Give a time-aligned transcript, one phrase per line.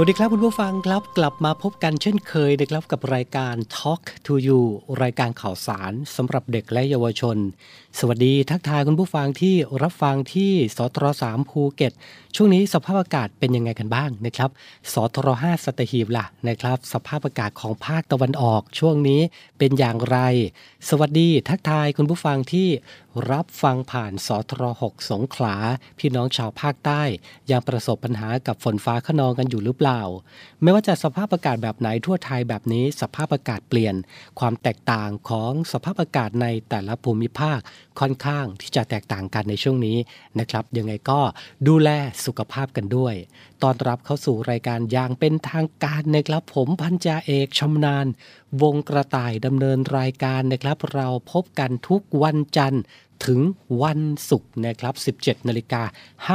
[0.00, 4.60] วัสดีครับคุณผู้ฟังครับกลับมาพบกันเช่นเคยนะครับกับรายการ Talk to You
[5.02, 7.36] รายการข่าวสารสำหรับเด็กและเยาวชน
[7.98, 11.92] สวัสดีทักทายคุณผู้ฟังที่รับฟังที่สตรสามภูเก็ต
[12.36, 14.50] ช่วงนี้สภาพอากาศเป็นยังไงกันบ้างนะครับ
[14.92, 19.20] สทรห้าสตหีบล่ะนะครับ สภาพอากาศของภาคตะวันออกช่วงนี้
[19.58, 20.18] เป็นอย่างไร
[20.88, 22.68] สวัสดีทักทายคุณผู้ฟังที่
[23.30, 25.54] รับฟังผ่านสทรหสงขลา
[25.98, 27.02] พี่น้องชาวภาคใต้
[27.50, 30.00] ยังประสบปัญหากับฝนฟ้าขนองกันอยู่หรือเปล่า
[30.62, 33.94] ไม่ว่าจะสภาพอากาศแบบไหนทั่วไทยแบบนี้สภาพอากาศเปลี่ยน
[34.38, 37.58] ความแตกต่างของสภาพอากาศในแต่ละภูมิภาค
[38.00, 39.96] ค่อนข้างที่จะแตกต่างกันในช่วงนี้
[40.40, 41.20] นะครับ ยังไงก็
[41.68, 41.88] ดูแล
[42.24, 43.14] สุขภาพกันด้วย
[43.62, 48.06] ตอนรับเข้าสู่รายการอย่างเป็นทางการนะครับ ผมพันจ่าเอกชำนาญ
[48.62, 52.82] วงกระต่ายดำเนินรายการนะครับ เราพบกันทุกวันจันทร์
[53.26, 53.40] ถึง
[53.82, 54.00] วัน
[54.30, 55.82] ศุกร์นะครับ 17 นาฬิกา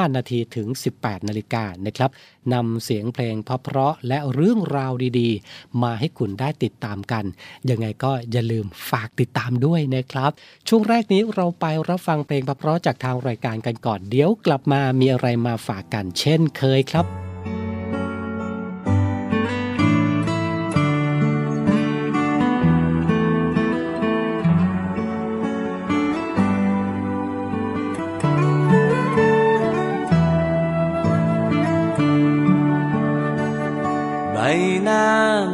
[0.06, 2.10] 5 นาทีถึง 18 นาฬิกานะครับ
[2.54, 7.26] นำเสียงเพลงเพราะๆและเรื่องราวดีๆ มาให้คุณได้ติดตามกัน
[7.70, 10.32] ยังไงก็อย่าลืมฝากติดตามด้วยนะครับ
[10.68, 17.33] ช่วงแรกนี้เราไปรับฟังเพลงเพราะๆจากทางรายการกันก่อน เดี๋ยวกลับมามีอะไรมาฝากกันเช่นเคยครับ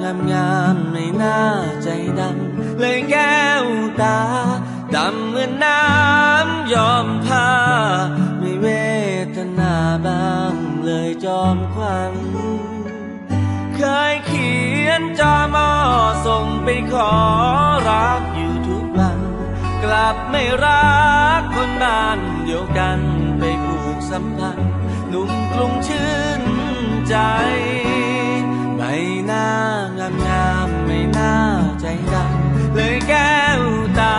[0.09, 1.41] ามงามไม่น่า
[1.83, 1.89] ใจ
[2.19, 3.65] ดำเลยแก้ว
[4.01, 4.19] ตา
[4.95, 7.49] ดำเหมือนน้ำยอมผ้า
[8.39, 8.67] ไม่เว
[9.35, 9.75] ทนา
[10.05, 12.13] บ้างเลยจอมควัน
[13.75, 14.53] เคยเขี
[14.85, 15.69] ยนจอมอ
[16.25, 17.13] ส่งไปขอ
[17.89, 19.19] รักอยู่ทุกวัน
[19.83, 20.99] กลับไม่รั
[21.39, 22.99] กคนบ้านเดียวกัน
[23.39, 24.71] ไปผูกสัมพันธ์
[25.09, 26.41] หนุ่มกรุงชื่น
[27.09, 27.15] ใจ
[29.25, 29.47] หน้า
[29.97, 31.35] งามงามไม่น่า
[31.81, 33.61] ใจดำเลยแก้ว
[33.99, 34.17] ตา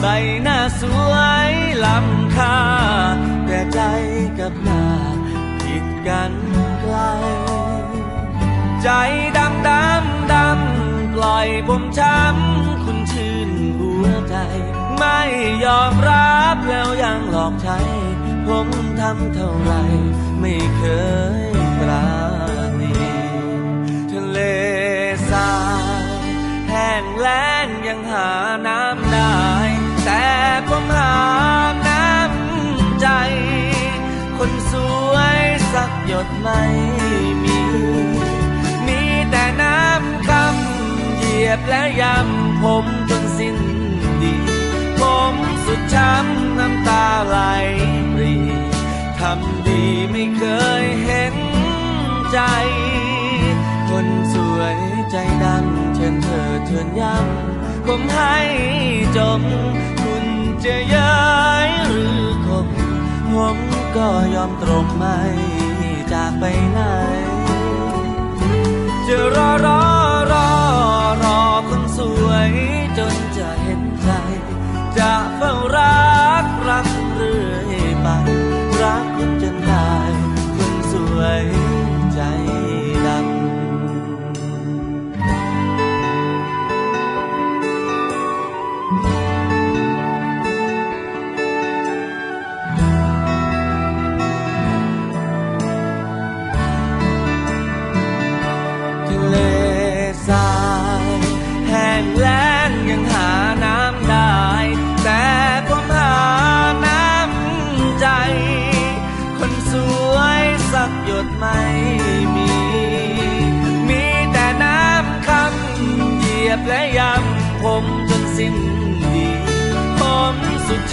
[0.00, 0.06] ใบ
[0.42, 1.12] หน้าสว
[1.48, 1.52] ย
[1.84, 2.58] ล้ำค่า
[3.46, 3.80] แต่ใจ
[4.38, 4.84] กับหน้า
[5.60, 6.32] ผิดกัน
[6.80, 6.96] ไกล
[8.82, 8.90] ใจ
[9.36, 14.36] ดำดำดำปล่อยผมช้ำคุณชื่นหัวใจ
[14.98, 15.20] ไม่
[15.64, 17.78] ยอมรับแล้วยังหลอกใช้
[18.46, 18.68] ผม
[19.00, 19.72] ทำเท่าไร
[20.40, 20.82] ไม่เค
[21.46, 21.57] ย
[25.30, 25.52] ทรา
[26.68, 28.30] แห้งแล้งยังหา
[28.66, 29.38] น้ำได้
[30.04, 30.26] แต่
[30.68, 31.16] ผมหา
[31.88, 33.08] น้ำใจ
[34.38, 34.74] คนส
[35.12, 35.40] วย
[35.72, 36.62] สักหยดไม่
[37.44, 37.60] มี
[38.86, 43.58] มีแต่น้ำคำเหยียบและยำผมจนสิ้น
[44.22, 44.34] ดี
[45.00, 45.02] ผ
[45.32, 45.34] ม
[45.64, 47.38] สุดช้ำน้ำตาไหล
[48.12, 48.34] ปรี
[49.18, 50.44] ทำดีไม่เค
[50.82, 51.36] ยเห็น
[52.32, 52.38] ใจ
[55.10, 58.36] ใจดำเชิญเธอเชิญย้ำผมให้
[59.16, 59.42] จม
[60.02, 60.24] คุณ
[60.64, 61.18] จะย้า
[61.66, 62.66] ยหรือคบ
[63.32, 63.58] ผม
[63.96, 65.18] ก็ยอมตรงไม่
[66.12, 66.80] จากไปไหน
[69.06, 69.82] จะรอรอ
[70.32, 70.48] รอ
[71.22, 72.50] รอคนสวย
[72.98, 74.10] จนจะเห็นใจ
[74.98, 76.06] จะเฝ้ารั
[76.42, 76.97] กรัก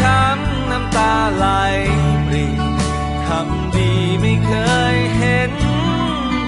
[0.05, 1.47] ช้ำน้ำตาไหล
[2.27, 2.45] ปรี
[3.27, 4.53] ทำดีไม่เค
[4.93, 5.53] ยเห็น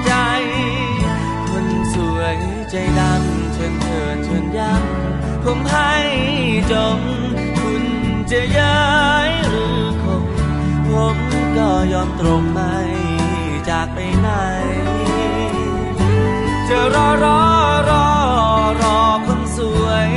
[0.06, 0.14] ใจ
[1.50, 2.38] คนสวย
[2.70, 5.94] ใจดำเชิญเธอเชิญย้ำผมให้
[6.72, 7.00] จม
[7.60, 7.84] คุณ
[8.32, 8.88] จะย้า
[9.28, 10.24] ยหรือคง
[10.88, 11.18] ผม
[11.58, 12.76] ก็ยอมตรงไม่
[13.70, 14.30] จากไปไหน
[16.68, 17.42] จะรอรอ
[17.90, 18.08] รอ
[18.82, 20.10] รอคนสวย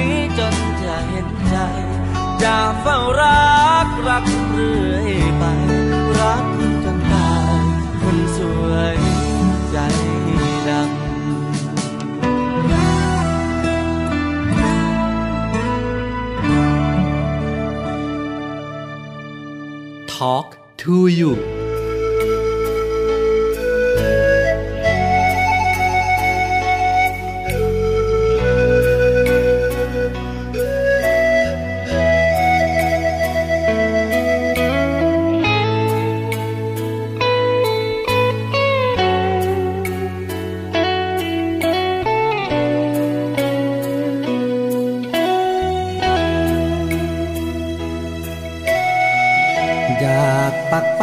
[2.43, 5.45] จะเฝ้ารักรักเรื่อยไป
[6.21, 6.47] รัก
[6.85, 7.63] จนตาย
[8.01, 8.97] คนสวย
[9.71, 9.77] ใจ
[10.69, 10.89] ดำ
[20.15, 20.49] Talk
[20.83, 21.60] to you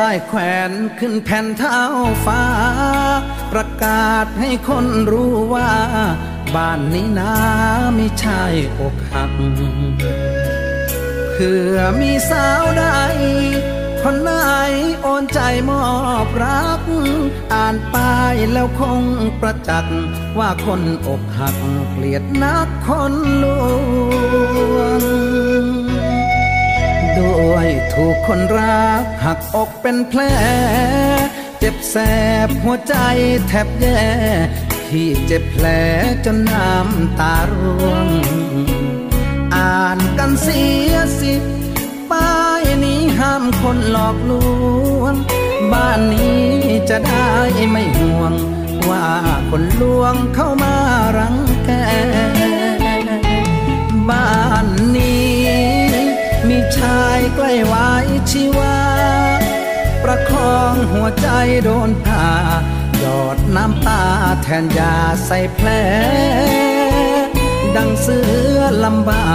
[0.09, 1.81] ป้ายแขวนขึ้นแผ่นเท้า
[2.25, 2.43] ฟ้า
[3.51, 5.71] ประกาศให้คนรู้ว่า
[6.55, 7.33] บ้านนี้นา
[7.95, 8.43] ไม่ใช่
[8.79, 9.31] อกหัก
[11.33, 12.85] เพื่อมีสาวใด
[14.03, 14.31] คนไหน
[15.01, 15.85] โอนใจมอ
[16.25, 16.81] บรัก
[17.53, 19.03] อ่านป้ายแล้วคง
[19.41, 19.97] ประจักษ์
[20.39, 21.55] ว่าคนอกหัก
[21.91, 23.63] เกลียดนักคนลว
[25.01, 25.76] ง
[27.17, 30.21] ด้วยถูกคนรักหักอกเป็นแผล
[31.59, 31.95] เจ็บแส
[32.47, 32.95] บหัวใจ
[33.47, 34.03] แทบแย่
[34.87, 35.65] ที่เจ็บแผล
[36.25, 38.07] จนน้ำตาร่วง
[39.55, 41.33] อ่านกันเสียสิ
[42.11, 44.31] ป้ายนี้ห้ามคนหลอกล
[45.01, 45.13] วง
[45.71, 46.43] บ้านนี้
[46.89, 47.31] จะได้
[47.69, 48.33] ไม่ห่วง
[48.89, 49.07] ว่า
[49.49, 50.75] คนลวงเข้ามา
[51.17, 51.71] รังแก
[54.09, 54.29] บ้า
[54.65, 55.36] นนี้
[56.77, 57.89] ชายใกล้ไว้
[58.31, 58.77] ชีวา
[60.03, 61.27] ประคองหัวใจ
[61.63, 62.27] โดนผ่า
[62.99, 64.03] หยอดน้ำตา
[64.43, 64.95] แทนยา
[65.25, 65.69] ใส่แผล
[67.75, 68.19] ดังเสื
[68.55, 69.31] อลำบา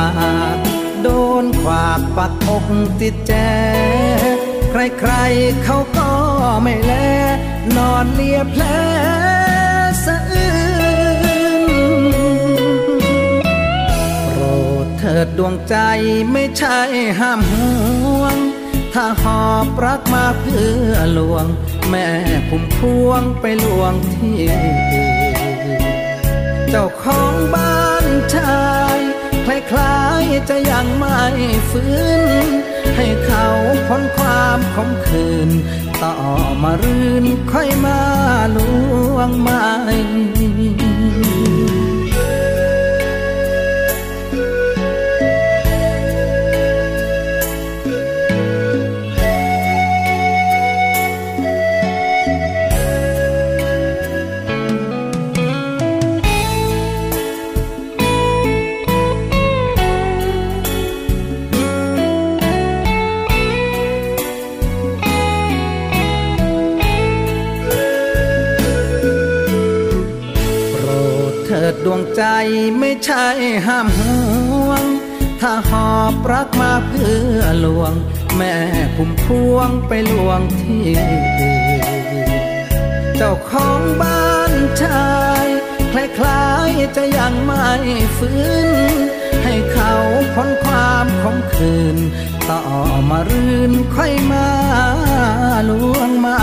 [0.55, 0.57] ก
[1.02, 1.09] โด
[1.43, 2.67] นขวากปักอก
[3.00, 3.33] ติดแจ
[4.71, 6.11] ใครๆเขาก็
[6.62, 6.93] ไม่แล
[7.76, 8.62] นอนเลียแผล
[15.04, 15.76] เถิดดวงใจ
[16.32, 16.78] ไม่ใช่
[17.21, 18.37] ห้ามห่วง
[18.94, 21.47] ถ้าหอบรักมาเพื่อลวง
[21.88, 22.09] แม่
[22.49, 24.56] พุ่มพวงไปลวงที่อื่
[25.35, 25.37] น
[26.71, 28.66] เจ้าของบ้านชา
[28.97, 28.99] ย
[29.44, 31.23] คล้ายๆจะยังไม่
[31.71, 31.94] ฟื้
[32.44, 32.47] น
[32.97, 33.47] ให้เขา
[33.88, 35.50] พ้นความขมขื่น
[36.02, 36.14] ต่อ
[36.62, 38.00] มารื่นค่อยมา
[38.56, 38.59] ล
[39.14, 39.66] วงใหม่
[73.66, 74.85] ห้ามห่วง
[75.40, 77.92] ถ้าหอบรักมาเพื่อลวง
[78.37, 78.54] แม่
[78.97, 80.87] พุ่มพวงไปลวงที่
[83.16, 85.12] เจ้าของบ้านชา
[85.44, 85.47] ย
[85.92, 85.94] ค
[86.25, 87.68] ล้ายๆจะยังไม่
[88.16, 88.42] ฟื้
[88.94, 88.97] น
[89.44, 89.94] ให้เขา
[90.35, 91.97] พ้นความขมขื่น
[92.50, 92.62] ต่อ
[93.11, 94.49] มารื่นค่อยมา
[95.68, 96.42] ลวงใหม่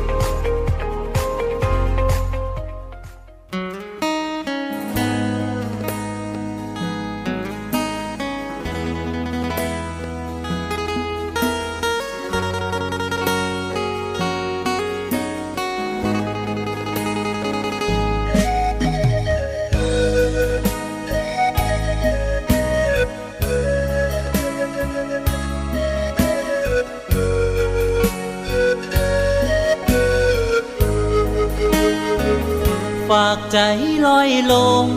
[33.51, 33.59] ใจ
[34.05, 34.53] ลอยล
[34.85, 34.87] ง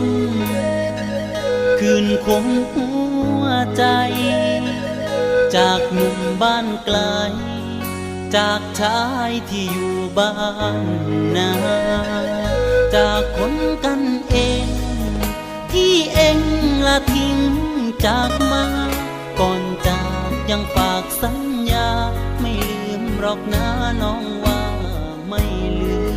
[1.79, 2.87] คืนคมหั
[3.41, 3.45] ว
[3.77, 3.83] ใจ
[5.55, 6.97] จากหนุ่มบ้านไกล
[8.35, 10.35] จากชายที่อยู่บ้า
[10.83, 10.85] น
[11.35, 11.51] นา
[12.95, 13.53] จากคน
[13.85, 14.67] กันเอง
[15.71, 16.39] ที่เอง
[16.87, 17.37] ละทิ้ง
[18.05, 18.65] จากมา
[19.39, 21.39] ก่อนจากยังฝากสัญ
[21.71, 21.89] ญา
[22.39, 23.67] ไม่ลืมหรอกนะ
[24.01, 24.61] น้องว่า
[25.27, 25.43] ไม่
[25.81, 26.15] ลืม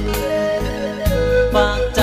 [1.54, 2.00] ฝากใจ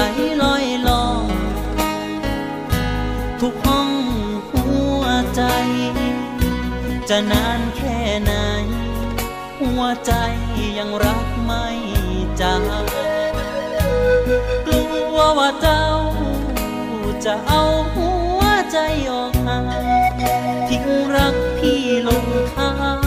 [7.18, 8.32] จะนานแค่ไหน
[9.60, 10.12] หัวใจ
[10.78, 11.66] ยังรักไม่
[12.40, 12.62] จาง
[14.66, 14.84] กลั
[15.16, 15.86] วว่าเจ้า
[17.26, 17.64] จะเอา
[17.96, 18.42] หัว
[18.72, 18.78] ใจ
[19.12, 19.66] ออกห่าง
[20.70, 23.02] ทิ้งรักพี่ลงข้าง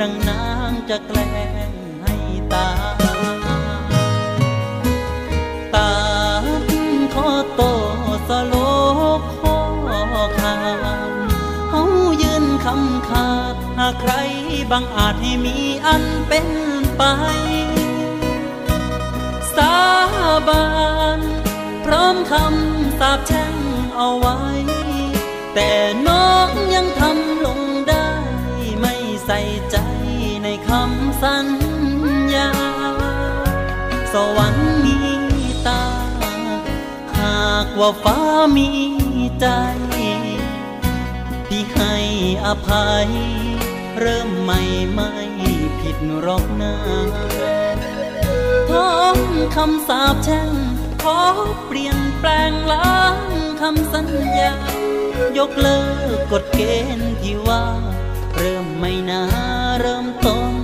[0.00, 1.26] นางนางจะแกล้
[1.68, 1.69] ง
[14.00, 14.12] ใคร
[14.70, 16.48] บางอาจให้มีอันเป็น
[16.96, 17.02] ไป
[19.56, 19.76] สา
[20.48, 20.66] บา
[21.18, 21.20] น
[21.84, 23.54] พร้อมคำสาบแช่ง
[23.96, 24.38] เอาไว้
[25.54, 25.70] แต่
[26.06, 28.10] น้องยังทำลงได้
[28.80, 28.94] ไม่
[29.26, 29.40] ใส่
[29.70, 29.76] ใจ
[30.42, 31.48] ในคำสัญ
[32.34, 32.50] ญา
[34.12, 34.96] สวรรค์มี
[35.66, 35.84] ตา
[37.18, 38.18] หากว่าฟ้า
[38.56, 38.68] มี
[39.40, 39.46] ใจ
[41.46, 41.94] ที่ให้
[42.44, 43.08] อภัย
[44.04, 44.60] เริ่มใหม่
[44.92, 45.10] ไม่
[45.80, 46.74] ผิดหรอกนะ
[48.70, 49.16] ท้อง
[49.56, 50.50] คำสาปแช่ง
[51.02, 51.20] ขอ
[51.66, 53.18] เปลี่ยนแปลงล้าง
[53.60, 54.06] คำสัญ
[54.38, 54.52] ญา
[55.38, 55.80] ยกเลิ
[56.14, 56.62] กกฎเก
[56.98, 57.64] ณฑ์ที่ว่า
[58.36, 59.22] เริ่มไม่นา
[59.80, 60.59] เริ่มต้น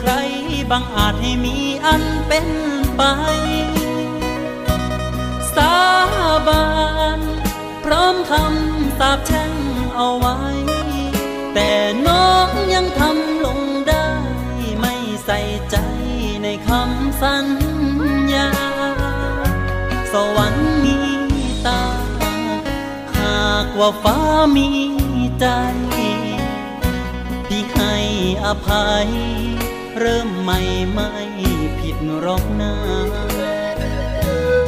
[0.00, 0.12] ใคร
[0.70, 2.46] บางอาจให้มีอันเป็น
[2.96, 3.02] ไป
[5.54, 5.76] สา
[6.46, 6.66] บา
[7.18, 7.20] น
[7.84, 9.52] พร้อมคำสาบแช่ง
[9.94, 10.38] เอาไว้
[11.54, 11.70] แต่
[12.06, 14.08] น้องยังทำลงได้
[14.80, 15.38] ไม่ใส่
[15.70, 15.76] ใจ
[16.42, 17.46] ในคำสัญ
[18.34, 18.50] ญา
[20.12, 20.96] สวรรค์มี
[21.66, 21.82] ตา
[23.16, 24.18] หากว่าฟ้า
[24.56, 24.68] มี
[25.40, 25.46] ใจ
[27.46, 27.94] ที่ให้
[28.44, 29.08] อภัย
[30.00, 30.58] เริ่มใหม่
[30.92, 31.10] ไม่
[31.78, 32.74] ผิดหรอกนา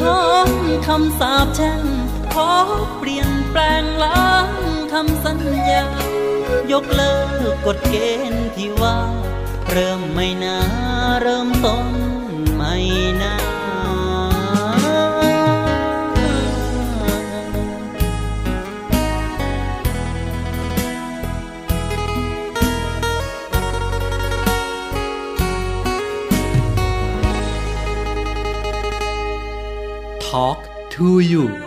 [0.03, 0.49] ท้อง
[0.87, 1.83] คำสาปแช่ง
[2.35, 2.51] ขอ
[2.99, 4.51] เปลี่ยนแปลงล้าง
[4.93, 5.39] คำสัญ
[5.71, 5.85] ญา
[6.73, 7.97] ยกเลิกกฎเก
[8.33, 8.99] ณฑ์ที่ว่า
[9.71, 10.59] เริ่มไม่นา
[11.23, 11.89] เริ่มต้น
[12.57, 12.77] ไม่
[13.23, 13.50] นา
[30.31, 31.60] Talk to you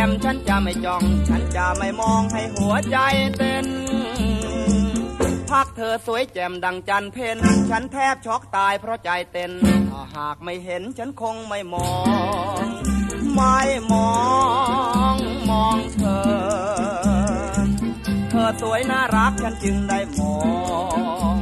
[0.00, 2.96] ม่แจ่มฉันจะไม่จ้อง ฉันจะไม่มองให้หัวใจ
[3.36, 3.66] เต้น
[5.50, 7.38] พักเธอสวยแจ่มดังจันเพน
[7.70, 9.52] ฉันแทบช็อกตายเพราะใจเต้น
[9.90, 11.92] ถ้าหากไม่เห็นฉันคงไม่มอ
[12.62, 12.66] ง
[13.34, 13.58] ไม่
[13.92, 14.10] มอ
[15.14, 15.16] ง
[15.50, 16.22] มองเธอ
[18.30, 20.36] เธอสวยน่ารักฉันจึงได้มอ
[21.34, 21.39] ง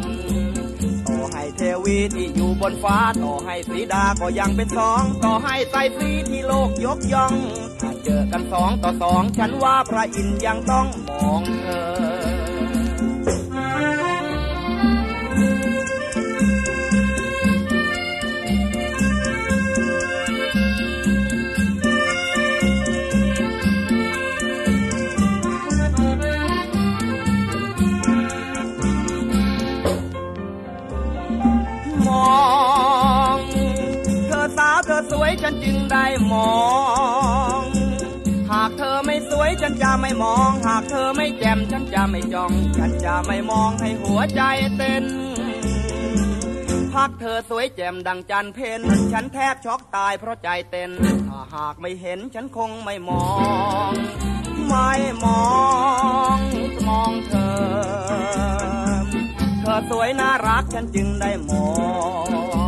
[1.59, 7.33] เทวีที่อยู่บนฟ้าต่อให้สีดาก็ยังเป็นสอง ต่อให้ไตรสีที่โลกยกย่อง
[7.81, 10.87] ถ้าเจอกันสองต่อสอง ฉันว่าพระอินทร์ยังต้อง
[11.23, 11.66] มองเธ
[12.37, 12.38] อ
[35.29, 36.53] วยฉันจึงได้มอ
[37.61, 37.62] ง
[38.51, 44.43] หากเธอไม่สวยฉันจะไม่มอง หากเธอไม่แจ่มฉันจะไม่จ้อง ฉันจะไม่มองให้หัวใจ
[44.77, 45.05] เต้น
[46.93, 48.81] พักเธอสวยแจ่มดังจันเพน
[49.12, 50.91] ฉันแทบช็อกตายเพราะใจเต้น
[51.29, 53.29] ถ้าหากไม่เห็นฉันคงไม่มอ
[53.91, 53.93] ง
[54.69, 54.93] ไม่
[55.25, 55.47] มอ
[56.37, 56.38] ง
[56.88, 57.59] มองเธอ
[59.61, 61.67] เธอสวยน่ารักฉันจึงได้มอ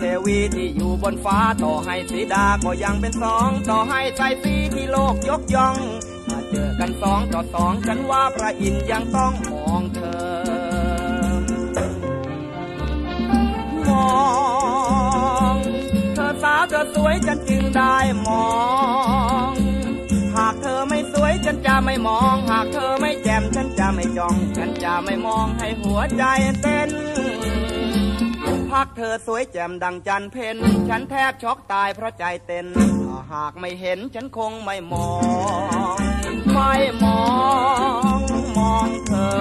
[0.00, 5.76] เทวีที่อยู่บนฟ้าต่อให้สีดาก็ยังเป็นสองต่อให้ใจสีที่โลกยกย่อง
[6.26, 10.20] ถ้าเจอกันสองต่อสองฉันว่าพระอินทร์ยังต้องมองเธอ
[13.88, 14.10] มอ
[15.54, 15.56] ง
[16.14, 18.46] เธอสาวาวเธอสวยฉันจึงได้มอ
[19.50, 19.52] ง
[20.36, 26.24] หากเธอไม่สวยฉันจะไม่มอง หากเธอไม่แจ่มฉันจะไม่จ้อง ฉันจะไม่มองให้หัวใจ
[26.62, 26.90] เต้น
[28.70, 30.56] พักเธอสวยแจ่มดังจันเพน
[30.88, 32.66] ฉันแทบช็อกตายเพราะใจเต้น
[33.06, 35.10] ถ้าหากไม่เห็นฉันคงไม่มอ
[35.96, 35.98] ง
[36.54, 37.22] ไม่มอ
[38.16, 38.18] ง
[38.58, 39.32] มองเธอ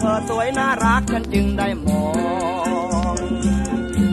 [0.00, 2.04] เธอสวยน่ารักฉันจึงได้มอ
[3.16, 3.16] ง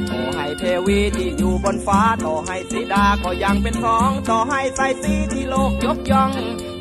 [0.10, 6.32] โอ้ให้เทวีที่อยู่บนฟ้าต่อให้สีดาก็ยังเป็นสองต่อให้ใส่สีที่โลกยกย่อง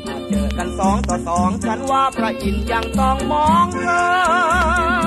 [0.05, 3.87] ถ้าเจอกันสองต่อสองฉันว่าพระอินทร์ยังต้องมองเธ
[5.05, 5.06] อ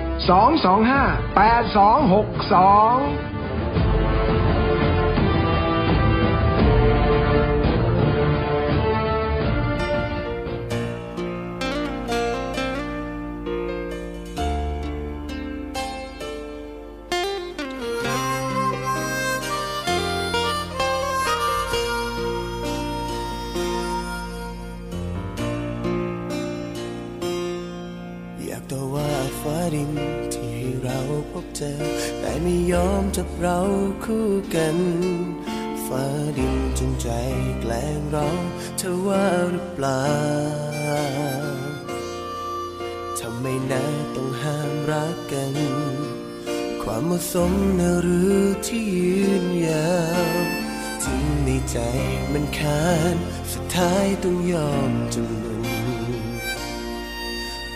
[0.25, 3.30] 225 8262
[33.41, 33.61] เรา
[34.05, 34.77] คู่กัน
[35.85, 36.05] ฟ้า
[36.37, 37.09] ดินจงใจ
[37.61, 38.27] แกล้งเรา
[38.77, 40.05] เธอว่าหรือเปล่า
[43.19, 43.83] ทำไมนะ
[44.15, 45.55] ต้องห้ามรักกัน
[46.83, 48.35] ความเหมาะสมนะหรือ
[48.67, 50.25] ที่ยืนยาว
[51.03, 51.77] ถึงในใจ
[52.33, 53.15] มันคาน
[53.51, 55.65] สุดท้ายต้องยอมจำนน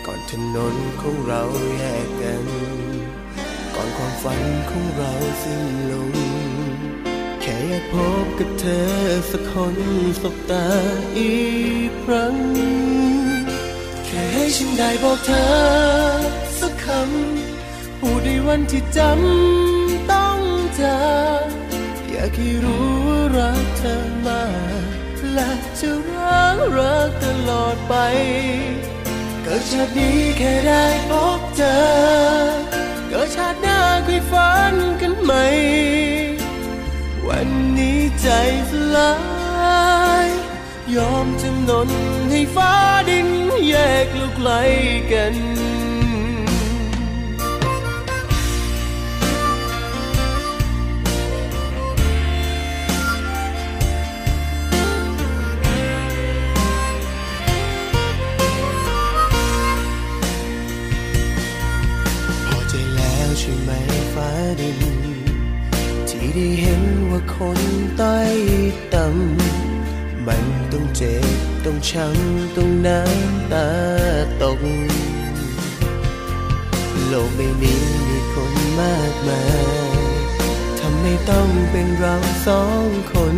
[0.06, 1.42] ก่อนถนนของเรา
[1.76, 2.75] แยกกัน
[3.86, 5.12] อนความฝันของเรา
[5.44, 6.12] สิ้นลง
[7.42, 8.90] แค่อยากพบกับเธอ
[9.32, 9.76] สักคน
[10.22, 10.68] สบตา
[11.18, 11.36] อี
[11.88, 12.36] กครั้ง
[14.06, 15.48] แค่ให้ฉันได้บอกเธอ
[16.60, 20.40] สักคำพูดในวันที่จำต้อง
[20.76, 20.98] เจอ
[22.10, 23.96] อยากให้รู้ว่ารักเธอ
[24.28, 24.46] มา
[25.16, 27.94] กและจะรักรักตลอดไป
[29.44, 32.75] เกิดชาตินี้แค่ได้พบเจอ
[33.18, 35.34] กิดชาติหน้าคุยฝันกันไหม
[37.28, 38.28] วันนี้ใจ
[38.70, 39.14] สลา
[40.26, 40.28] ย
[40.96, 41.90] ยอมจำนน
[42.32, 42.74] ให้ฟ้า
[43.10, 43.30] ดิน
[43.68, 43.76] แย
[44.06, 44.52] กลูกไกล
[45.12, 45.34] กัน
[66.38, 67.62] ได้เห็นว่าคน
[67.98, 68.20] ใต้
[68.94, 71.26] ต่ำมันต้องเจ็บ
[71.66, 73.70] ต้องช้ำต้องน้ำตา
[74.42, 74.60] ตก
[77.08, 79.66] โลกใบนี้มีคนมากมาย
[80.80, 82.16] ทำให้ต้องเป็นเรา
[82.48, 83.38] สองคน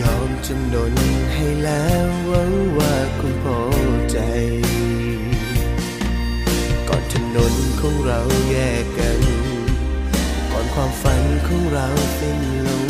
[0.00, 0.94] ยอมจำนน
[1.34, 3.60] ให้แล้วหวังว่าคุณพอ
[4.10, 4.18] ใจ
[6.88, 9.31] ก่อนถนนของเราแยกกัน
[10.74, 11.86] ความฝันของเรา
[12.18, 12.86] สิ้นลง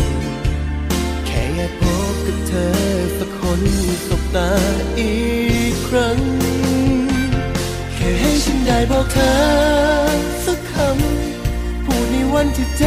[1.26, 2.72] แค่อยากพบกับเธอ
[3.18, 3.60] สักคน
[4.06, 4.52] สบตา
[4.98, 5.14] อี
[5.72, 6.18] กครั้ง
[7.94, 9.34] แค่ให้ฉันได้บอกเธอ
[10.44, 12.84] สักคำ พูดในวันที่จ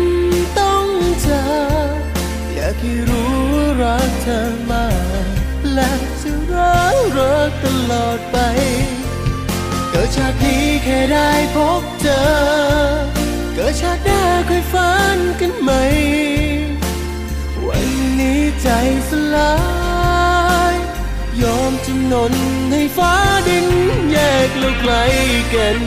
[0.00, 0.86] ำต้อง
[1.22, 1.42] เจอ
[2.54, 4.88] อยากให้รู้ว่ารักเธอมา
[5.24, 5.26] ก
[5.74, 8.36] และจะรักรักตลอดไป
[9.90, 13.19] เกิดชาตินี้แค่ได้พบเจอ
[13.54, 15.70] เกิดชาติหน้าค่อยฝันกันไหม
[17.66, 17.88] วัน
[18.20, 18.68] นี้ใจ
[19.08, 19.54] สลา
[20.72, 20.74] ย
[21.42, 22.34] ยอมจำนน
[22.70, 23.14] ให้ฟ้า
[23.48, 23.66] ดิน
[24.10, 24.92] แยกเราไกล
[25.54, 25.78] กัน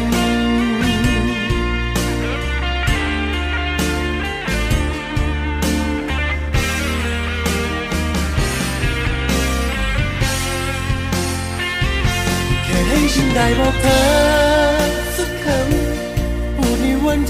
[12.66, 14.73] แค่ให้ฉันได้บอกเธอ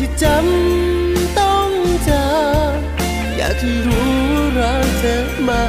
[0.05, 1.69] ที่จำต้อง
[2.03, 2.23] เจอ
[3.37, 4.13] อยากให้รู้
[4.59, 5.63] รักเธอมา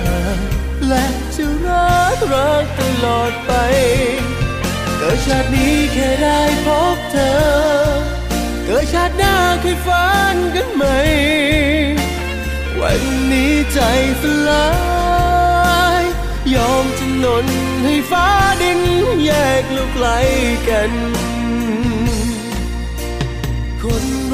[0.88, 3.52] และจะรักรักตลอดไป
[4.96, 7.34] เกิดชาตินี้แค่ได้พบเธอ
[8.64, 10.84] เกิดชาติหน้าเคยฝันกันไหม
[12.80, 13.00] วัน
[13.32, 13.80] นี้ใจ
[14.22, 14.68] สลา
[16.00, 16.02] ย
[16.54, 17.46] ยอมจำนน
[17.84, 18.28] ให้ฟ้า
[18.62, 18.80] ดิน
[19.24, 20.06] แยกเราไกล
[20.70, 20.92] กัน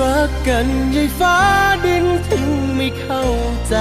[0.03, 1.37] รักกันยายฟ้า
[1.85, 3.25] ดินถึงไม่เข้า
[3.69, 3.75] ใจ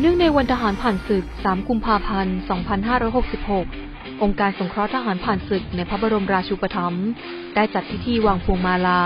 [0.00, 2.36] เนื่องในวันทหารผ่านศึก 3 กุมภาพันธ์
[3.24, 7.06] 2566 องค์การสงเคราะห์ทหารผ่านศึกในพระบรมราชูปถัมภ์
[7.54, 9.00] ได้จัดพิธีวางพวงมาลา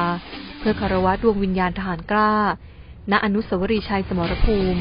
[0.59, 2.35] เพื่อคารวะดวงวิญญาณทหารกล้า
[3.11, 4.81] ณ อนุสาวรีย์ชัยสมรภูมิ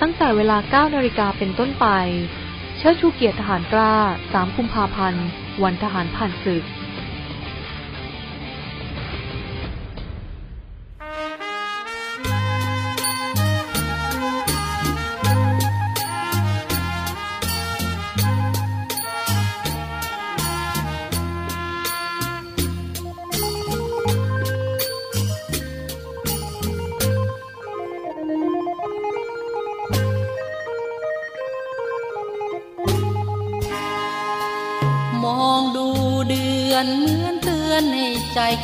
[0.00, 1.86] ตั้งแต่เวลา 9 นาฬิกาเป็นต้นไป
[2.78, 3.94] เชิดชูเกียรติทหารกล้า
[4.26, 5.24] 3 กุมภาพันธ์
[5.62, 6.64] วันทหารผ่านศึก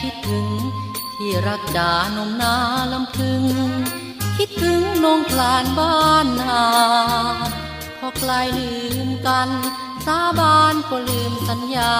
[0.03, 0.49] คิดถึง
[1.17, 2.55] ที่รักจานมนา
[2.93, 3.45] ลำพึง
[4.37, 6.63] คิดถึงนงคลานบ้านนา
[7.99, 8.73] พอไกลลื
[9.07, 9.49] มกัน
[10.07, 11.95] สาบานก็ลืมสัญญา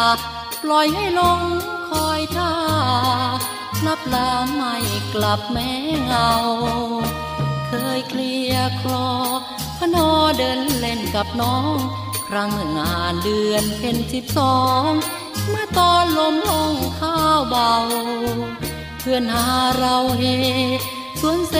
[0.63, 1.41] ปล่อยให้ลง
[1.91, 2.53] คอยท่า
[3.87, 4.75] นับลาไม่
[5.15, 5.71] กลับแม้
[6.05, 6.31] เงา
[7.69, 9.11] เคยเคลียคลอ
[9.79, 11.77] พนอเดินเล่นกับน้อง
[12.29, 14.57] ครั้งงานเดือนเพ็ญสิบสอ
[14.89, 14.91] ง
[15.79, 17.75] ตอนลมลงข้าวเบา
[19.01, 19.47] เพื่อนหา
[19.79, 20.25] เราเฮ
[21.21, 21.55] สวนเส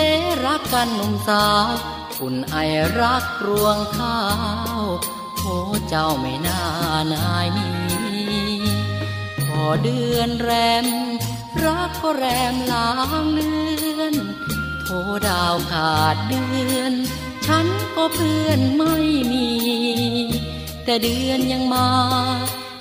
[0.45, 1.69] รักกันหนุ่มสาว
[2.21, 2.55] อุ่นไอ
[2.99, 4.19] รักรวงข้า
[4.79, 4.83] ว
[5.39, 5.55] โอ้
[5.87, 6.61] เจ้าไม่น่า
[7.13, 7.75] นายนี้
[9.41, 10.51] พอเดือนแร
[10.83, 10.85] ม
[11.63, 13.51] รักก็แรมลางเลื
[13.99, 14.15] อน
[14.83, 14.89] โท
[15.27, 16.45] ดาวขาดเดื
[16.77, 16.93] อน
[17.45, 18.95] ฉันก็เพื่อนไม่
[19.31, 19.47] มี
[20.85, 21.89] แต่เดือนยังมา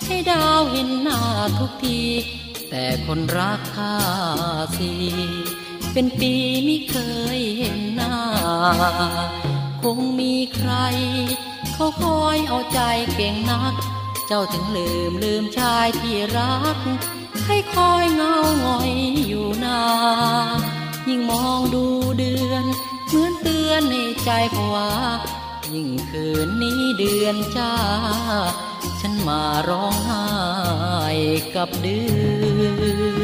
[0.06, 1.20] ให้ดาวเห็นหน้า
[1.58, 2.00] ทุกที
[2.70, 3.96] แต่คนรักข้า
[4.78, 4.92] สิ
[5.92, 6.32] เป็นปี
[6.64, 6.96] ไม่เค
[7.36, 8.16] ยเห็นหน้า
[9.82, 10.72] คงมีใคร
[11.74, 12.80] เขาคอยเอาใจ
[13.14, 13.74] เก่งนัก
[14.26, 16.78] เจ้าถึงลืมลืมชายที่รัก
[17.46, 18.92] ให้คอยเงาหงอย
[19.26, 19.80] อยู่นา
[21.08, 21.84] ยิ่งมองดู
[22.18, 22.64] เดือน
[23.06, 24.90] เหมือนเตือนในใจภาวะ
[25.74, 27.74] ยิ่งคืนนี้เดือนจ้า
[29.06, 30.24] ฉันมาร้องไห้
[31.56, 31.98] กับเดื
[32.60, 33.23] อ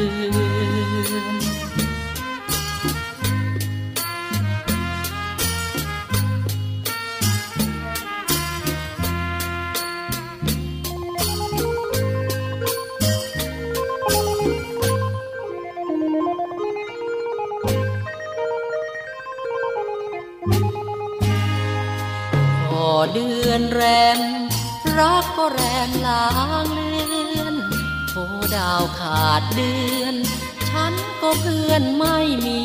[25.87, 26.27] กก็แรมลา
[26.63, 27.05] งเลื
[27.39, 27.55] อน
[28.09, 28.13] โท
[28.55, 30.15] ดาวขาดเดือน
[30.69, 32.61] ฉันก็เพื่อนไม่มี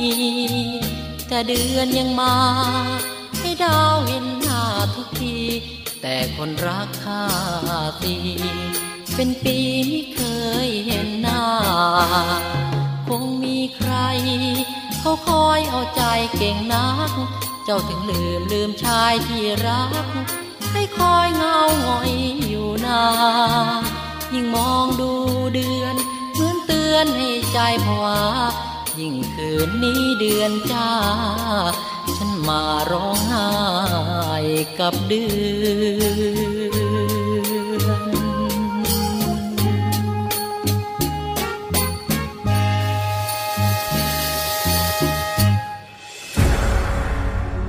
[1.28, 2.36] แต่เดือนยังมา
[3.40, 4.62] ให้ดาวเห็นหน้า
[4.94, 5.38] ทุกที
[6.02, 7.24] แต่คนรักข้า
[8.02, 8.14] สิ
[9.14, 10.20] เป็นปีไม่เค
[10.66, 11.44] ยเห็นหน้า
[13.08, 13.92] คงมีใคร
[15.00, 16.02] เขาคอยเอาใจ
[16.36, 17.10] เก่งนัก
[17.64, 20.45] เจ้าถึงลืมลืมชายที่รัก
[20.76, 22.12] ให้คอยเงาหงอย
[22.48, 23.02] อยู่นา
[24.34, 25.10] ยิ่งมองดู
[25.54, 25.94] เดือน
[26.34, 28.18] เหมือนเตือนให้ใจผวา
[28.98, 30.90] ยิ่งคืนนี้เดือนจ้า
[32.16, 33.48] ฉันมาร้องไห้
[34.80, 35.24] กับเดื
[36.00, 36.65] อน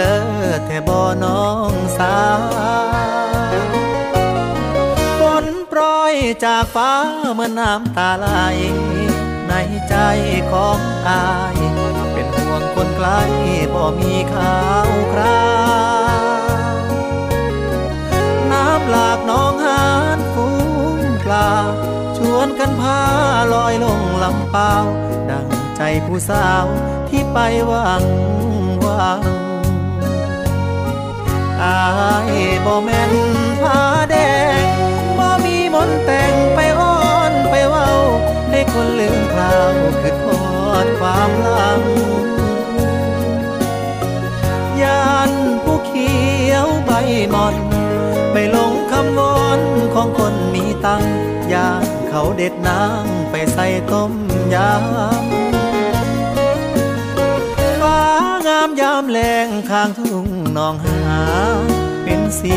[0.00, 2.16] เข้มคึกเลอแต่บ่อน้องสา
[5.18, 6.92] ฝนปล่อยจากฟ้า
[7.34, 8.28] เมื่อน้ำตาไหล
[9.48, 9.52] ใน
[9.88, 9.96] ใจ
[10.52, 11.58] ของอาย
[12.12, 13.08] เป็นห่วงคนไกล
[13.74, 15.50] บ่มีข่าวครา
[16.74, 16.78] ว
[18.52, 19.84] น้ำหลากน้องหา
[20.16, 20.46] นฟู
[20.98, 21.50] งปลา
[22.16, 23.00] ชวนกันพา
[23.54, 24.74] ลอยลงลำเปล่า
[25.30, 26.66] ดังใจผู้สาว
[27.08, 28.04] ที่ไปหวัง
[28.82, 29.39] หวัง
[31.62, 31.80] อา
[32.30, 32.32] ย
[32.64, 33.12] บ่แม่น
[33.60, 34.16] ผาแด
[34.62, 34.64] ง
[35.18, 36.96] บ่มีมนแต่งไปอ้อ
[37.30, 37.90] นไปเว้า
[38.50, 40.42] ให้คนลืมคราวคือทอ
[40.84, 41.82] ดความหลัง
[44.82, 45.30] ยาน
[45.62, 46.14] ผู้เขี
[46.50, 46.90] ยวใบ
[47.34, 47.54] มอน
[48.32, 49.60] ไปลงคำวอน
[49.94, 51.04] ของคนมีตัง
[51.52, 54.12] ยานเขาเด็ดนางไปใส่ต้ม
[54.54, 61.20] ยำางามยามแรงข้างทุ่งนองหา
[62.04, 62.56] เป็นสี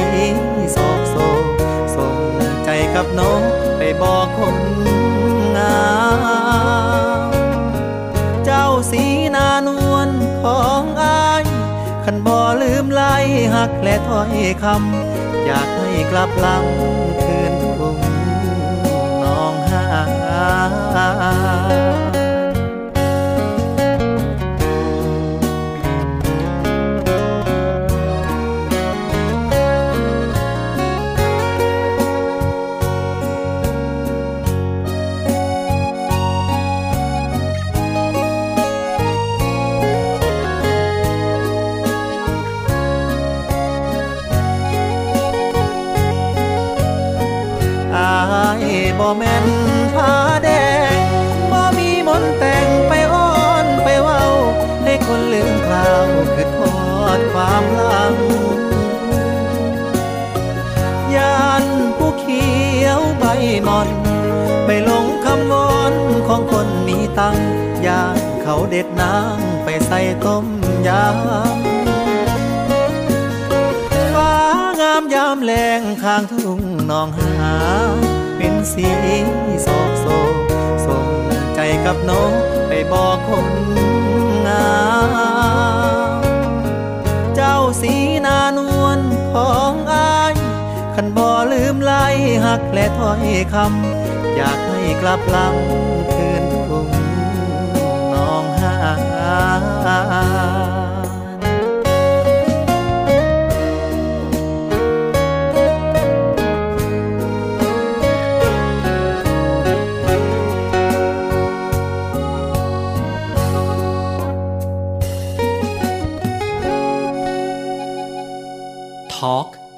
[0.73, 1.45] โศกโศก
[1.95, 2.17] ส่ง
[2.65, 3.41] ใจกับน้อง
[3.77, 4.57] ไปบอกคน
[5.55, 5.83] งา
[7.27, 7.31] ม
[8.45, 9.03] เจ้าสี
[9.35, 10.09] นานวล
[10.41, 11.43] ของอาย
[12.05, 13.15] ขันบ่ลืมไล่
[13.55, 17.97] หักและถ้อยคำอยากให้กลับลำคืนทุ่ง
[19.23, 19.85] นองหา
[67.19, 67.37] ตั้ง
[67.85, 70.45] ยานเขาเด็ดนางไปใส่ต้ม
[70.87, 71.23] ยำ
[74.13, 74.35] ฟ้า
[74.81, 76.59] งามยามแรงข้างทุ่ง
[76.91, 77.55] นองหา
[78.37, 78.89] เป็นสี
[79.63, 80.35] โศกโศก
[80.85, 81.07] ส่ง
[81.55, 82.31] ใจกับน้อง
[82.67, 83.47] ไปบอกคน
[84.47, 84.69] งา
[86.17, 86.21] ม
[87.35, 87.93] เจ้าสี
[88.25, 88.99] นานวล
[89.33, 90.33] ของอาย
[90.95, 92.05] ขันบ่ลืมไล่
[92.45, 96.12] หักและถ้อยคำอยากให้กลับลำคืนทุ่ง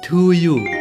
[0.06, 0.75] to you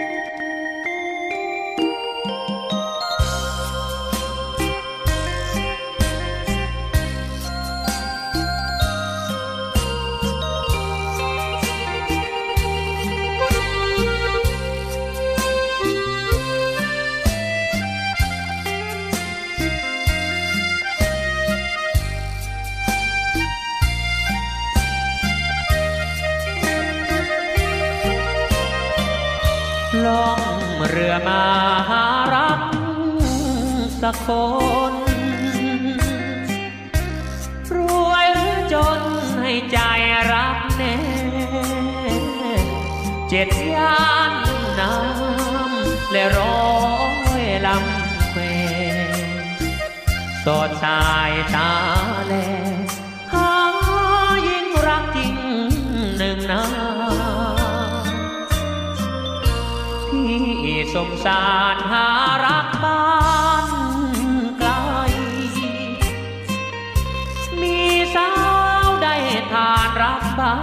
[69.86, 70.54] านรักบ้า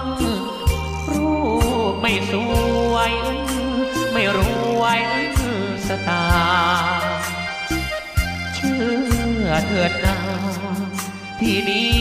[0.00, 0.04] ง
[1.10, 1.32] รู
[1.92, 2.32] ปไม่ส
[2.92, 3.12] วย
[4.12, 4.38] ไม่ร
[4.80, 5.00] วย
[5.86, 6.24] สตา
[8.54, 8.80] เชื่
[9.44, 10.16] อเถิดนา
[11.40, 11.94] ที่นี้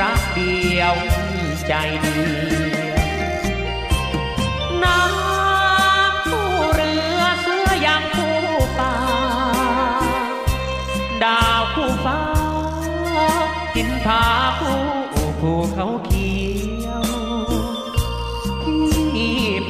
[0.00, 0.94] รักเดียว
[1.66, 2.98] ใจเดียว
[4.82, 5.33] น้ำ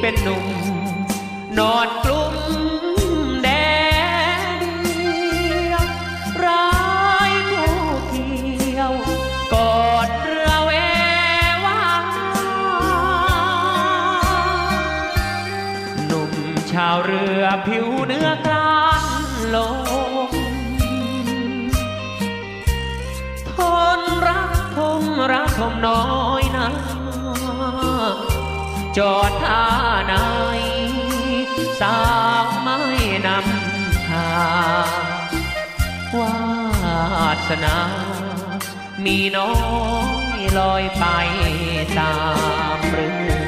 [0.07, 0.47] เป็นหนุ่ม
[1.57, 2.35] นอนกลุ่ม
[3.43, 3.49] แด
[4.57, 5.85] ดเดียว
[6.45, 6.69] ร้า
[7.29, 7.73] ยคู่
[8.09, 8.93] เที่ยว
[9.53, 10.71] กอดเรือเว
[11.65, 11.83] วา
[16.07, 16.31] หนุ่ม
[16.71, 19.05] ชาวเรือผิวเนื้อกลาน
[19.55, 19.57] ล
[20.27, 20.29] ง
[23.55, 23.57] ท
[23.97, 26.14] นรักทมรักทมน้อยน
[28.97, 29.63] จอดท่า
[30.05, 30.13] ไหน
[31.79, 31.97] สา
[32.43, 32.79] วไม่
[33.27, 34.35] นำทา
[34.87, 35.31] ง
[36.17, 36.37] วา
[37.49, 37.77] สนา
[39.05, 39.53] มีน้อ
[40.37, 41.05] ยลอยไป
[41.99, 42.15] ตา
[42.77, 43.09] มเรื
[43.43, 43.44] อ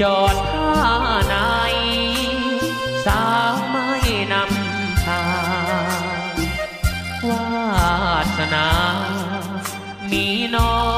[0.00, 0.70] จอดท่า
[1.26, 1.34] ไหน
[3.06, 3.90] สาวไม่
[4.32, 5.24] นำทา
[6.32, 6.36] ง
[7.28, 7.46] วา
[8.36, 8.68] สนา
[10.10, 10.97] มีน้อง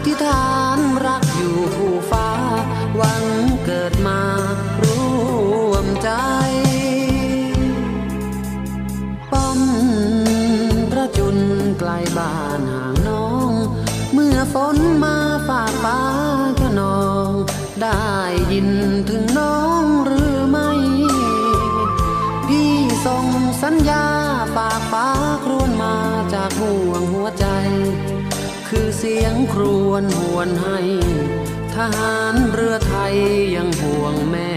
[0.00, 0.14] อธิ
[28.74, 30.80] คือเสียงครวญหวนให้
[31.74, 33.16] ทหารเรือไทย
[33.54, 34.50] ยังห่วงแม่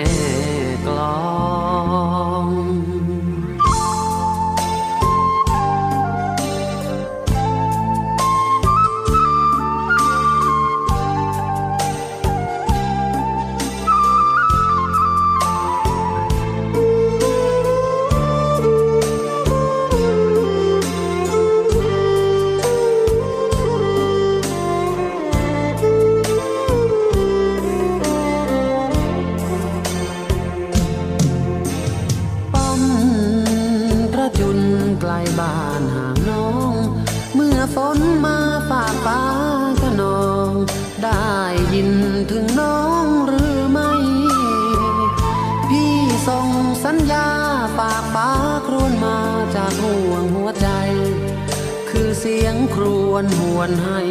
[53.63, 54.01] วนให้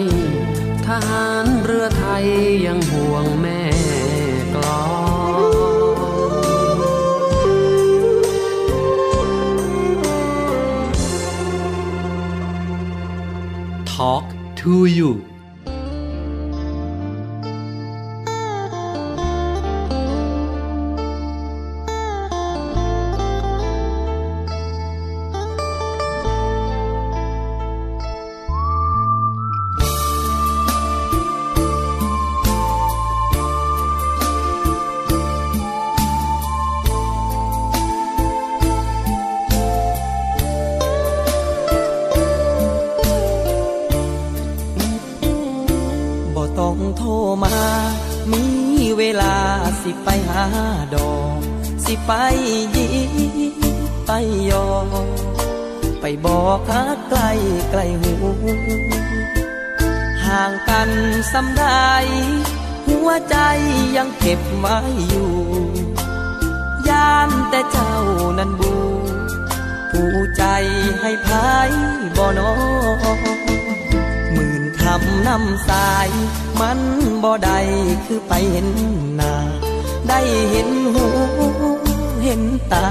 [0.86, 2.26] ทหารเรือไทย
[2.66, 3.62] ยังห่วงแม่
[4.54, 4.86] กลอ
[5.30, 5.52] ง
[13.94, 14.26] Talk
[14.60, 15.31] to you
[61.32, 61.90] สำได้
[62.88, 63.36] หัวใจ
[63.96, 64.78] ยังเก็บไว้
[65.08, 65.32] อยู่
[66.88, 67.94] ยานแต่เจ้า
[68.38, 68.74] นั้นบู
[69.90, 70.44] ผู้ใจ
[71.00, 71.70] ให้พาย
[72.16, 72.52] บ่นอ
[74.32, 76.08] หมื่นคำนำสาย
[76.60, 76.80] มัน
[77.22, 77.58] บ่ได้
[78.04, 78.68] คือไปเห็น
[79.16, 79.34] หน้า
[80.08, 80.20] ได้
[80.50, 81.06] เห็นหู
[82.24, 82.88] เห็นตา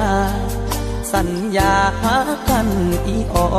[1.13, 2.17] สัญญาหา
[2.49, 2.67] กัน
[3.05, 3.57] อีออ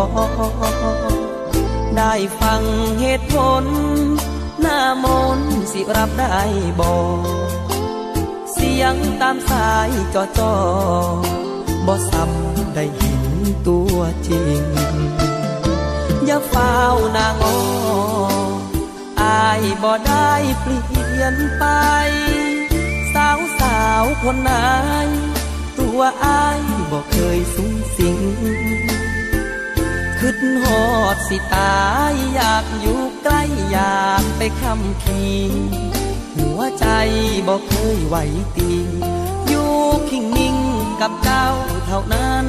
[1.96, 2.62] ได้ฟัง
[3.00, 5.06] เหตุผลาม
[5.38, 5.40] น
[5.72, 6.38] สิรับได้
[6.80, 6.92] บ่
[8.52, 10.54] เสียงตามสายจอจอ
[11.86, 13.24] บ่ซ้ำได้เห็น
[13.68, 14.62] ตัวจริง
[16.26, 16.76] อย่าเฝ้า
[17.16, 17.46] นางอ
[19.20, 20.30] อายบ่ได้
[20.60, 21.64] เปลี่ยนไป
[23.14, 24.52] สาวสาวคนไหน
[25.78, 26.60] ตัวอาย
[26.90, 28.18] บ่เคยสูงสิง
[30.24, 31.76] ขึ้นหอดสิตา
[32.12, 35.24] ยอยากอยู่ใกล้อยากไปคำคี
[36.36, 36.86] หัวใจ
[37.46, 38.16] บ่เคยไหว
[38.56, 38.72] ตี
[39.48, 39.72] อยู่
[40.10, 40.56] คิงนิ่ง
[41.00, 41.46] กับเจ้า
[41.86, 42.46] เท่านั้น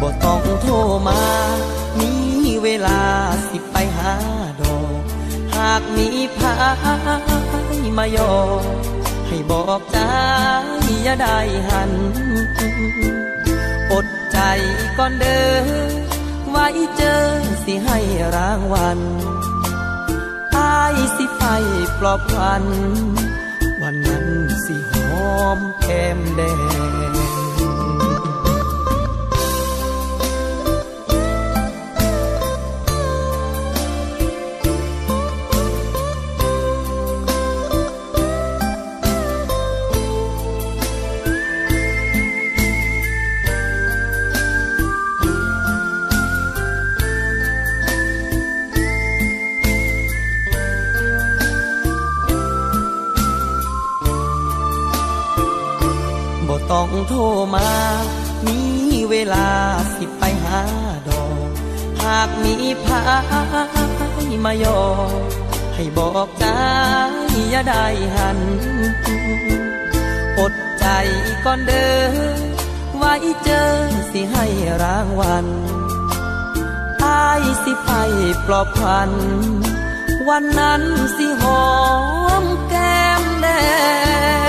[0.00, 0.74] บ่ต้องโทร
[1.08, 1.22] มา
[1.98, 2.12] มี
[2.62, 3.02] เวลา
[3.48, 4.14] สิไปหา
[4.60, 5.02] ดอก
[5.56, 6.54] หากมีพา
[7.72, 8.32] ยมายอ
[9.26, 9.98] ให้บอกใจ
[11.04, 11.38] อย่าได้
[11.68, 11.92] หัน
[13.92, 14.38] อดใจ
[14.98, 15.54] ก่อนเด้อ
[16.50, 16.66] ไว้
[16.96, 17.22] เจอ
[17.64, 17.98] สิให้
[18.34, 18.98] รางวัล
[20.56, 21.42] อายสิไป
[21.98, 22.64] ปลอบวัน
[23.82, 24.26] วันนั้น
[24.64, 24.92] สิห
[25.32, 26.40] อมแก้มแด
[27.07, 27.07] ง
[56.90, 57.20] องโทร
[57.54, 57.70] มา
[58.46, 58.60] มี
[59.10, 59.48] เวลา
[59.94, 60.62] สิไปหา
[61.08, 61.48] ดอก
[62.04, 63.02] หากมีพา
[64.30, 64.80] ยมายอ
[65.74, 66.46] ให้บอกใจ
[67.50, 67.86] อย่าได้
[68.16, 68.38] หัน
[70.38, 70.86] อดใจ
[71.44, 72.48] ก่อนเด้อ
[72.96, 73.14] ไว้
[73.44, 73.70] เจอ
[74.10, 74.46] สิให้
[74.82, 75.46] รางวัล
[77.04, 77.90] อายสิไป
[78.46, 79.10] ปลอบพัน
[80.28, 80.82] วันนั้น
[81.16, 81.66] สิหอ
[82.42, 83.46] มแก้มแด
[84.46, 84.47] ง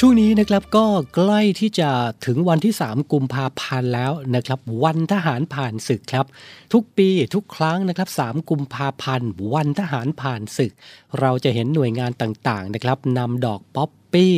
[0.00, 1.90] ช่วงนี้นะครับก็ใกล้ที่จะ
[2.26, 6.26] ถึงวันที่ 3 กุมภาพันธ์แล้วนะครับ วันทหารผ่านศึกครับ
[6.72, 10.72] ทุกปีทุกครั้งนะครับ 3 กุมภาพันธ์ วันทหารผ่านศึก
[11.20, 14.36] เราจะเห็นหน่วยงานต่างๆนะครับนำดอกป๊อปปี้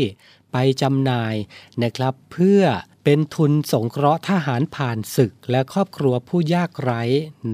[0.52, 1.34] ไปจำหน่าย
[1.82, 2.62] นะครับ เพื่อ
[3.04, 7.02] เป็นทุนสงเคราะห์ทหารผ่านศึกและครอบครัวผู้ยากไร้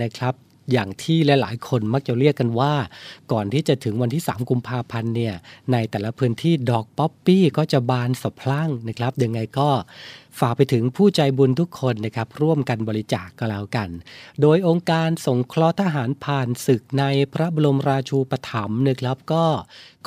[0.03, 0.35] นะครับ
[0.73, 2.73] อย่างที่หลายๆ คนมักจะเรียกกันว่า
[3.33, 5.35] ก่อนที่จะถึงวันที่ 3 กุมภาพันธ์เนี่ย
[5.73, 9.69] ในแต่ละพื้นที่ดอกป๊อปปี้ก็จะบานสะพรั่งนะครับยังไงก็
[10.39, 13.89] ฝากไปถึงผู้ใจบุญทุกคนนะครับร่วมกันบริจาคกก็แล้วกัน
[14.41, 19.47] โดยองค์การสงเคราะห์ทหารผ่านศึกในพระบรมราชูปถัมภ์นะครับก็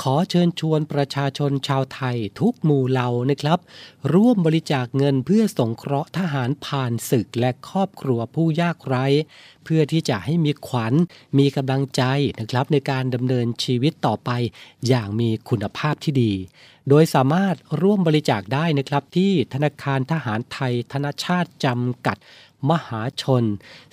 [0.02, 3.60] ขอเชิญชวนประชาชนชาวไทยทุกหมู่เหล่านะครับ
[4.14, 9.06] ร่วมบริจาคเงินเพื่อสงเคราะห์ทหารผ่านศึกและครอบครัวผู้ยากไร้
[9.64, 10.94] เพื่อที่จะให้มีขวัญ
[11.38, 12.04] มีกำลังใจ
[12.40, 14.30] นะครับในการดำเนินชีวิตต่อไป
[14.88, 16.34] อย่างมีคุณภาพที่ดี
[16.90, 22.18] โดยสามารถร่วมบริจาคได้นะครับที่ธนาคารทหารไทย ธนชาติจำกัด
[22.72, 23.44] มหาชน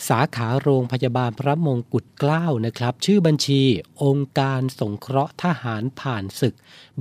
[0.08, 3.62] สาขาโรงพยาบาลพระมงกุฎเกล้านะครับ ชื่อบัญชี
[4.04, 6.54] องค์การสงเคราะห์ทหารผ่านศึก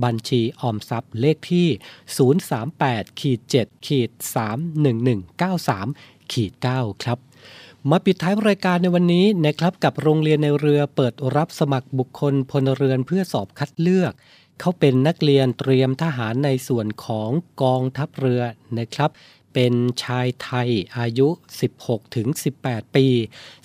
[0.04, 1.68] บัญชีออมทรัพย์เลขที่
[2.44, 4.10] 038ขีด7ขีด
[5.20, 7.18] 31193ขีด9ครับ
[7.90, 14.12] มาปิดท้ายรายการในวันนี้นะครับกับโรงเรียนในเรือเปิดรับสมัครบุคคลพลเรือนเพื่อสอบคัดเลือก
[14.60, 17.30] เขาเป็นนักเรียนเตรียมทหารในส่วนของ
[17.62, 18.42] กองทัพเรือ
[18.78, 19.10] นะครับ
[19.54, 21.28] เป็นชายไทยอายุ
[22.12, 23.06] 16-18 ปี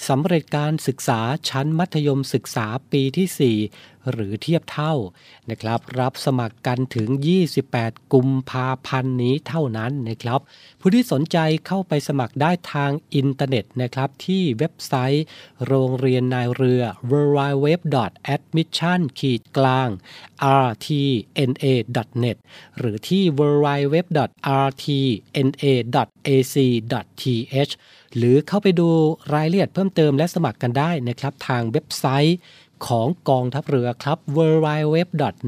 [0.08, 1.20] สำเร็จการศึกษา
[1.50, 4.94] ชั้นมัธยมศึกษาปีที่4 หรือเทียบเท่า
[5.50, 7.10] นะครับ รับสมัครกันถึง
[7.62, 10.40] 28 กุมภาพันธ์นี้เท่านั้นนะครับ
[10.80, 11.38] ผู้ที่สนใจ
[11.68, 15.26] เข้าไปสมัครได้ทางอินเทอร์เน็ตนะครับ ที่เว็บไซต์
[15.66, 19.90] โรงเรียนนายเรือ w w w a d m i s s i o n ขีดกลาง
[20.66, 22.38] rtna.net
[22.78, 23.96] หรือที่ w w w
[26.28, 26.84] rtna.ac.th
[28.18, 28.90] หรือเข้าไปดู
[29.34, 32.38] รายละเอียดเพิ่มเติมและสมัครกันได้นะครับ ทางเว็บไซต์
[32.88, 34.96] ของกองทัพเรือครับ w w w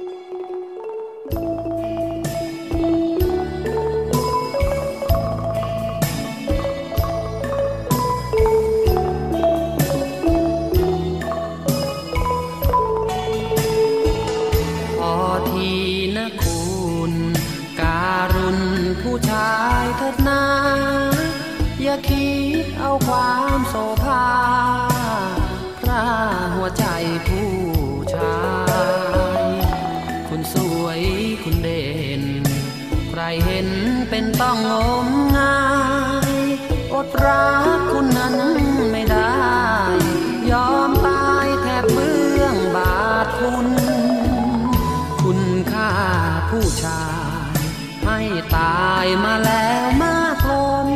[34.41, 34.73] ต้องง
[35.05, 35.07] ม
[35.37, 35.57] งา
[36.31, 36.41] ย
[36.93, 38.35] อดรักคุณนั้น
[38.91, 39.35] ไม่ได้
[40.51, 43.67] ยอมตายแทบเบื้องบาทคุณ
[45.21, 45.91] คุณค่า
[46.49, 47.05] ผู้ชา
[47.51, 47.61] ย
[48.05, 48.19] ให้
[48.57, 50.51] ตายมาแล้วมากล
[50.87, 50.89] น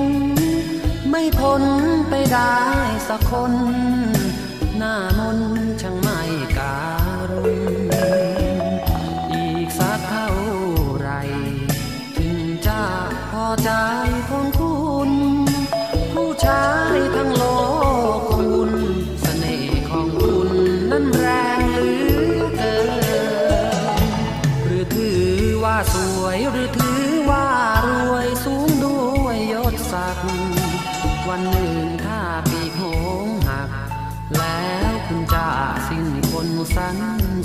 [1.10, 1.64] ไม่พ้น
[2.10, 2.58] ไปได้
[3.08, 3.54] สักคน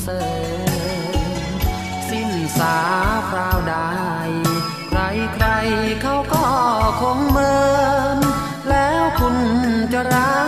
[0.04, 0.34] เสริ
[0.66, 1.50] ม
[2.10, 2.78] สิ้นสา
[3.30, 3.76] คราวใด
[4.88, 5.00] ใคร
[5.34, 5.46] ใคร
[6.02, 6.46] เขาก็
[7.00, 7.56] คงเมิ
[8.16, 8.18] น
[8.68, 9.36] แล้วคุณ
[9.92, 10.43] จะรัก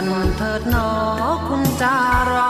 [0.00, 0.90] กันเถิดหนอ
[1.46, 1.94] คุณจะ
[2.32, 2.36] ร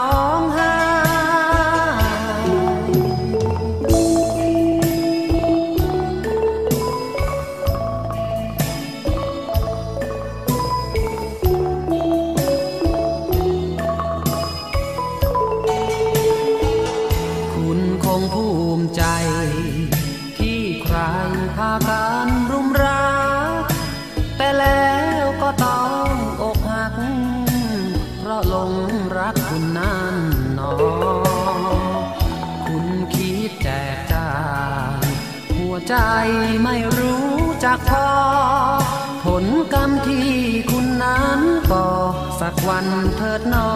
[42.97, 43.69] ันเถิดหนอ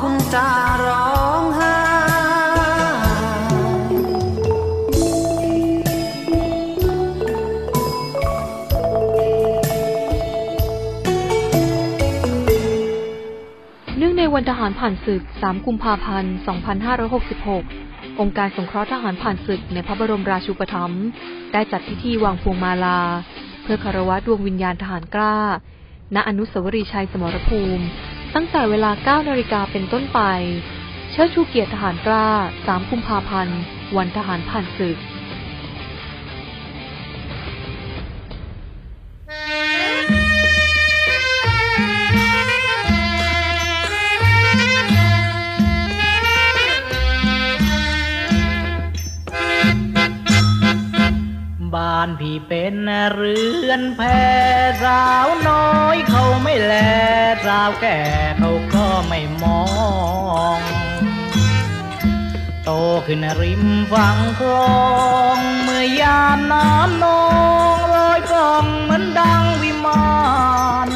[0.00, 0.48] คุณจะ
[0.86, 1.74] ร้องไห้
[13.98, 16.34] เนื่องในวันทหารผ่านศึก 3 กุมภาพันธ์
[17.06, 21.04] 2566 องค์การสงเคราะห์ทหารผ่านศึกในพระบรมราชูปถัมภ์
[21.52, 23.00] ได้จัดพิธีวางพวงมาลา
[23.62, 25.36] เพื่อคารวะดวงวิญญาณทหารกล้า
[26.14, 27.84] ณ อนุสาวรีย์ชัยสมรภูมิ
[28.34, 30.20] ตั้งแต่เวลา 9 นาฬิกาเป็นต้นไป
[31.10, 32.28] เชิดชูเกียรติทหารกล้า
[32.60, 33.58] 3 กุมภาพันธ์
[33.96, 34.98] วันทหารผ่านศึก
[51.74, 52.76] บ้านพี่เป็น
[53.14, 54.00] เรือนแพ
[54.82, 56.74] สาวน้อยเขาไม่แล
[57.46, 58.00] สาวแก่
[58.38, 59.62] เขาก็ไม่มอ
[60.56, 60.58] ง
[62.64, 62.70] โต
[63.06, 64.76] ขึ้นริมฝั่งคลอ
[65.36, 67.24] งเมื่อยามน้ำนอ
[67.76, 70.14] งลอยกล่องเหมือนดังวิมา
[70.88, 70.90] น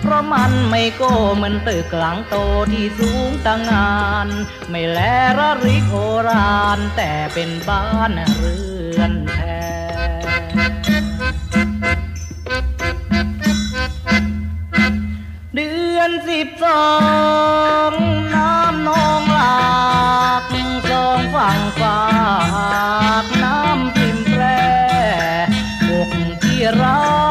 [0.00, 2.36] เพราะมันไม่โก้เหมือนตึกหลังโต
[2.72, 3.94] ที่สูงตั้งงา
[4.26, 4.28] น
[4.70, 4.98] ไม่แล
[5.38, 5.96] ระริกโอ
[6.28, 8.58] รานแต่เป็นบ้านเรื
[8.98, 9.36] อนแพ
[16.28, 16.88] สิบสอ
[17.88, 17.92] ง
[18.34, 19.56] น้ำนองหลา
[20.40, 20.42] ก
[20.90, 22.00] สองฝั่งฝา
[23.22, 24.64] กน้ำพิมแพร่
[25.88, 26.10] บก
[26.42, 27.23] ที่เรา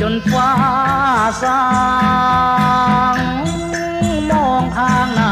[0.00, 0.50] จนฟ้า
[1.42, 1.62] สา
[3.14, 3.18] ง
[4.30, 5.22] มองทางไหน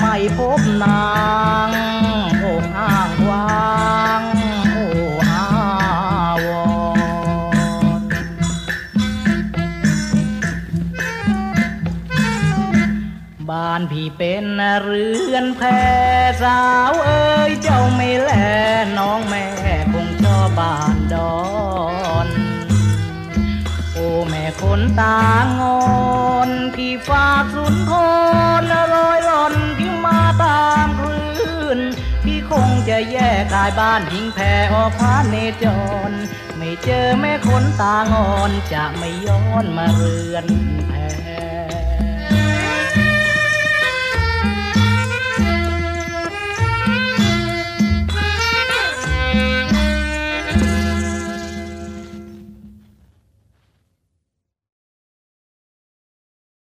[0.00, 1.02] ไม่พบนา
[1.68, 1.70] ง
[2.42, 3.46] อกอ้างวา
[4.20, 4.22] ง
[4.72, 4.86] โอ้
[5.28, 5.46] อา
[6.46, 6.48] ว
[7.98, 8.00] ร
[13.48, 14.46] บ้านพี่เป็น
[14.82, 15.62] เรือนแพ
[16.42, 16.60] สา
[16.90, 18.30] วเอ้ยเจ้าไม่แล
[18.98, 19.47] น้องแม่
[24.78, 25.20] นตา
[25.60, 25.78] งอ
[26.48, 27.92] นพี่ฝากสุนท
[28.60, 31.78] รรอยร่อนที่มาตามคลื่น
[32.24, 34.38] พี่คงจะแยกกายบ้านหิ้งแพ
[34.72, 35.64] ออกพาเนจ
[36.10, 36.12] ร
[36.56, 40.46] ไม่เจอแม่คนตางอนจะไม่ย้อนมาเรือน
[40.88, 40.92] แพ